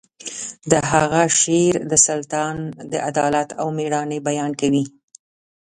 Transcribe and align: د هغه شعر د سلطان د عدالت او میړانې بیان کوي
د 0.71 0.73
هغه 0.91 1.23
شعر 1.39 1.75
د 1.91 1.93
سلطان 2.07 2.55
د 2.91 2.93
عدالت 3.09 3.49
او 3.59 3.67
میړانې 3.77 4.17
بیان 4.27 4.51
کوي 4.61 4.85